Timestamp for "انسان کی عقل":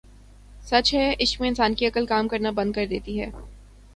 1.49-2.05